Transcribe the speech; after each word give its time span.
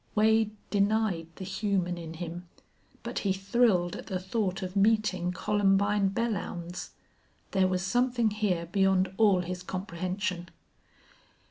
Wade 0.15 0.55
denied 0.71 1.27
the 1.35 1.43
human 1.45 1.95
in 1.95 2.15
him, 2.15 2.49
but 3.03 3.19
he 3.19 3.31
thrilled 3.31 3.95
at 3.95 4.07
the 4.07 4.17
thought 4.17 4.63
of 4.63 4.75
meeting 4.75 5.31
Columbine 5.31 6.09
Belllounds. 6.09 6.89
There 7.51 7.67
was 7.67 7.83
something 7.85 8.31
here 8.31 8.65
beyond 8.65 9.13
all 9.17 9.41
his 9.41 9.61
comprehension. 9.61 10.49